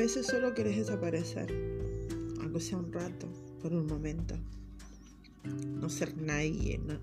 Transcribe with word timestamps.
veces 0.00 0.26
solo 0.26 0.54
querés 0.54 0.76
desaparecer, 0.76 1.54
aunque 2.40 2.60
sea 2.60 2.78
un 2.78 2.92
rato, 2.92 3.28
por 3.60 3.72
un 3.72 3.86
momento. 3.86 4.34
No 5.44 5.88
ser 5.88 6.16
nadie, 6.16 6.78
no, 6.78 6.98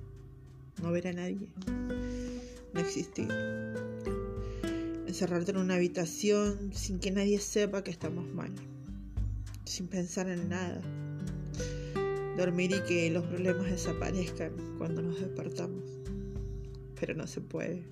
no 0.81 0.91
ver 0.91 1.07
a 1.07 1.13
nadie, 1.13 1.49
no 2.73 2.79
existir. 2.79 3.27
Encerrarte 5.05 5.51
en 5.51 5.57
una 5.57 5.75
habitación 5.75 6.73
sin 6.73 6.99
que 6.99 7.11
nadie 7.11 7.39
sepa 7.39 7.83
que 7.83 7.91
estamos 7.91 8.27
mal, 8.33 8.51
sin 9.65 9.87
pensar 9.87 10.27
en 10.27 10.49
nada. 10.49 10.81
Dormir 12.35 12.71
y 12.71 12.87
que 12.87 13.09
los 13.09 13.25
problemas 13.25 13.69
desaparezcan 13.71 14.53
cuando 14.77 15.01
nos 15.01 15.19
despertamos. 15.19 15.83
Pero 16.99 17.15
no 17.15 17.25
se 17.25 17.41
puede. 17.41 17.83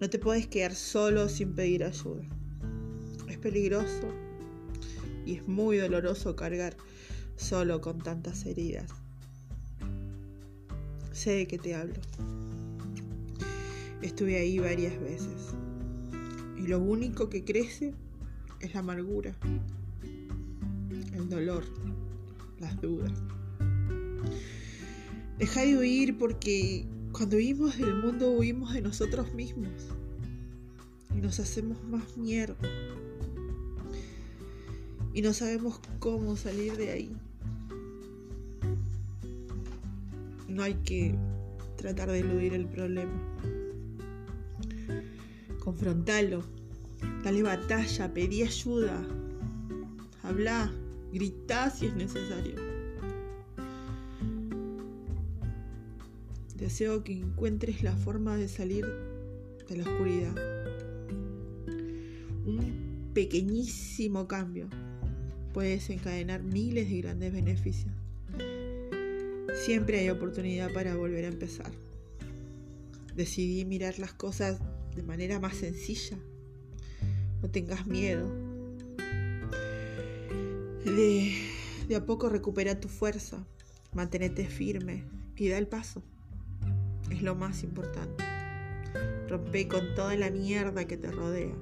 No 0.00 0.10
te 0.10 0.18
puedes 0.18 0.46
quedar 0.46 0.74
solo 0.74 1.28
sin 1.28 1.54
pedir 1.54 1.84
ayuda. 1.84 2.39
Peligroso 3.40 4.08
y 5.24 5.36
es 5.36 5.48
muy 5.48 5.78
doloroso 5.78 6.36
cargar 6.36 6.76
solo 7.36 7.80
con 7.80 7.98
tantas 7.98 8.44
heridas. 8.46 8.90
Sé 11.12 11.32
de 11.32 11.46
qué 11.46 11.58
te 11.58 11.74
hablo. 11.74 11.94
Estuve 14.02 14.38
ahí 14.38 14.58
varias 14.58 14.98
veces. 15.00 15.54
Y 16.56 16.66
lo 16.66 16.78
único 16.78 17.28
que 17.30 17.44
crece 17.44 17.94
es 18.60 18.74
la 18.74 18.80
amargura, 18.80 19.34
el 21.12 21.28
dolor, 21.28 21.64
las 22.58 22.80
dudas. 22.80 23.12
Deja 25.38 25.62
de 25.62 25.78
huir 25.78 26.18
porque 26.18 26.86
cuando 27.12 27.36
huimos 27.36 27.78
del 27.78 27.94
mundo 27.94 28.30
huimos 28.30 28.74
de 28.74 28.82
nosotros 28.82 29.32
mismos 29.32 29.70
y 31.14 31.20
nos 31.20 31.40
hacemos 31.40 31.82
más 31.84 32.16
mierda. 32.16 32.56
Y 35.12 35.22
no 35.22 35.32
sabemos 35.32 35.80
cómo 35.98 36.36
salir 36.36 36.76
de 36.76 36.90
ahí. 36.90 37.16
No 40.48 40.62
hay 40.62 40.74
que 40.74 41.16
tratar 41.76 42.10
de 42.10 42.20
eludir 42.20 42.54
el 42.54 42.66
problema. 42.66 43.12
Confrontalo, 45.58 46.42
dale 47.24 47.42
batalla, 47.42 48.12
pedí 48.12 48.42
ayuda, 48.42 49.02
habla, 50.22 50.72
grita 51.12 51.70
si 51.70 51.86
es 51.86 51.94
necesario. 51.94 52.56
Deseo 56.56 57.02
que 57.02 57.18
encuentres 57.18 57.82
la 57.82 57.96
forma 57.96 58.36
de 58.36 58.48
salir 58.48 58.86
de 59.68 59.76
la 59.76 59.84
oscuridad. 59.84 60.34
Un 62.46 63.10
pequeñísimo 63.12 64.28
cambio 64.28 64.68
puede 65.52 65.70
desencadenar 65.70 66.42
miles 66.42 66.88
de 66.88 67.00
grandes 67.00 67.32
beneficios. 67.32 67.92
Siempre 69.64 69.98
hay 69.98 70.10
oportunidad 70.10 70.72
para 70.72 70.96
volver 70.96 71.24
a 71.24 71.28
empezar. 71.28 71.70
Decidí 73.14 73.64
mirar 73.64 73.98
las 73.98 74.12
cosas 74.12 74.60
de 74.94 75.02
manera 75.02 75.40
más 75.40 75.56
sencilla. 75.56 76.16
No 77.42 77.50
tengas 77.50 77.86
miedo. 77.86 78.28
De, 80.84 81.32
de 81.88 81.96
a 81.96 82.06
poco 82.06 82.28
recupera 82.28 82.80
tu 82.80 82.88
fuerza. 82.88 83.44
Manténete 83.92 84.46
firme 84.46 85.04
y 85.36 85.48
da 85.48 85.58
el 85.58 85.66
paso. 85.66 86.02
Es 87.10 87.22
lo 87.22 87.34
más 87.34 87.62
importante. 87.64 88.24
Rompe 89.28 89.68
con 89.68 89.94
toda 89.94 90.16
la 90.16 90.30
mierda 90.30 90.86
que 90.86 90.96
te 90.96 91.10
rodea. 91.10 91.54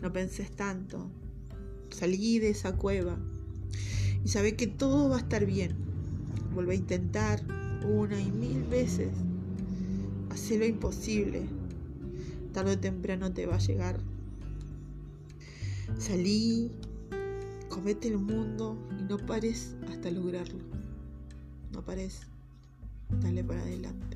No 0.00 0.12
penses 0.12 0.50
tanto. 0.50 1.10
Salí 1.90 2.38
de 2.38 2.50
esa 2.50 2.76
cueva 2.76 3.18
y 4.24 4.28
sabe 4.28 4.56
que 4.56 4.66
todo 4.66 5.08
va 5.08 5.16
a 5.16 5.20
estar 5.20 5.46
bien 5.46 5.90
Vuelve 6.54 6.72
a 6.72 6.76
intentar 6.76 7.40
una 7.84 8.20
y 8.20 8.30
mil 8.32 8.64
veces. 8.64 9.10
Haz 10.30 10.50
lo 10.50 10.64
imposible. 10.64 11.42
Tarde 12.52 12.72
o 12.72 12.78
temprano 12.78 13.32
te 13.32 13.46
va 13.46 13.54
a 13.54 13.58
llegar. 13.58 14.00
Salí, 15.96 16.72
comete 17.68 18.08
el 18.08 18.18
mundo 18.18 18.76
y 18.98 19.02
no 19.04 19.16
pares 19.18 19.76
hasta 19.88 20.10
lograrlo. 20.10 20.58
No 21.72 21.84
pares. 21.84 22.22
Dale 23.22 23.44
para 23.44 23.62
adelante. 23.62 24.09